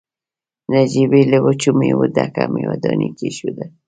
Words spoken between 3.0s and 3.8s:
کېښوده.